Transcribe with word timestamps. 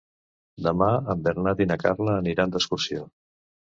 Demà 0.67 0.87
en 1.15 1.23
Bernat 1.29 1.63
i 1.67 1.71
na 1.75 1.79
Carla 1.87 2.19
aniran 2.25 2.59
d'excursió. 2.59 3.11